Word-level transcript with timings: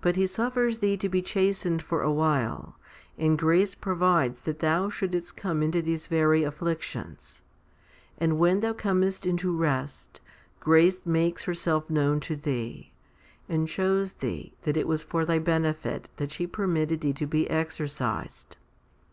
But 0.00 0.16
He 0.16 0.26
suffers 0.26 0.78
thee 0.78 0.96
to 0.96 1.08
be 1.08 1.22
chastened 1.22 1.80
for 1.80 2.02
a 2.02 2.10
while, 2.10 2.74
and 3.16 3.38
grace 3.38 3.76
provides 3.76 4.40
that 4.40 4.58
thou 4.58 4.88
shouldest 4.90 5.36
come 5.36 5.62
into 5.62 5.80
these 5.80 6.08
very 6.08 6.42
afflictions; 6.42 7.42
and 8.18 8.40
when 8.40 8.58
thou 8.58 8.72
comest 8.72 9.24
into 9.24 9.56
rest, 9.56 10.20
grace 10.58 11.06
makes 11.06 11.44
herself 11.44 11.88
known 11.88 12.18
to 12.26 12.34
thee, 12.34 12.92
and 13.48 13.70
shows 13.70 14.14
thee 14.14 14.52
that 14.62 14.76
it 14.76 14.88
was 14.88 15.04
for 15.04 15.24
thy 15.24 15.38
benefit 15.38 16.08
that 16.16 16.32
she 16.32 16.48
permitted 16.48 17.00
thee 17.02 17.12
to 17.14 17.26
be 17.28 17.48
exercised. 17.48 18.56